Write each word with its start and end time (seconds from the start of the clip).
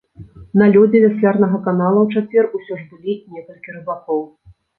На 0.61 0.65
лёдзе 0.75 1.01
вяслярнага 1.03 1.59
канала 1.67 1.99
ў 2.07 2.15
чацвер 2.15 2.49
усё 2.61 2.73
ж 2.81 2.87
былі 2.95 3.13
некалькі 3.37 3.77
рыбакоў. 3.79 4.27